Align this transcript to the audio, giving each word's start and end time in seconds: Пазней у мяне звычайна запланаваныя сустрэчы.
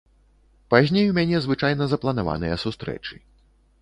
Пазней 0.73 1.05
у 1.11 1.13
мяне 1.19 1.37
звычайна 1.47 1.83
запланаваныя 1.91 2.55
сустрэчы. 2.65 3.15